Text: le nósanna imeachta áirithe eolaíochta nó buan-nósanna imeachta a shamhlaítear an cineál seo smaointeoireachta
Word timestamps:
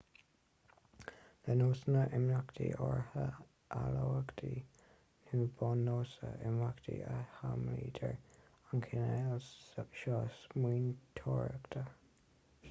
le 1.47 1.55
nósanna 1.57 2.05
imeachta 2.19 2.65
áirithe 2.69 3.25
eolaíochta 3.25 4.49
nó 5.35 5.43
buan-nósanna 5.61 6.49
imeachta 6.53 6.97
a 7.17 7.21
shamhlaítear 7.37 8.17
an 8.71 8.83
cineál 8.89 9.47
seo 9.53 10.19
smaointeoireachta 10.41 11.85